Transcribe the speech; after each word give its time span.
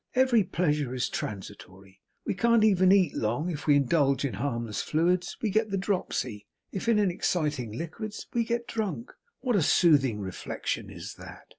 Every 0.15 0.43
pleasure 0.43 0.95
is 0.95 1.07
transitory. 1.09 2.01
We 2.25 2.33
can't 2.33 2.63
even 2.63 2.91
eat, 2.91 3.13
long. 3.13 3.51
If 3.51 3.67
we 3.67 3.75
indulge 3.75 4.25
in 4.25 4.33
harmless 4.33 4.81
fluids, 4.81 5.37
we 5.43 5.51
get 5.51 5.69
the 5.69 5.77
dropsy; 5.77 6.47
if 6.71 6.89
in 6.89 6.97
exciting 6.97 7.71
liquids, 7.71 8.25
we 8.33 8.43
get 8.43 8.67
drunk. 8.67 9.11
What 9.41 9.55
a 9.55 9.61
soothing 9.61 10.19
reflection 10.19 10.89
is 10.89 11.13
that! 11.19 11.43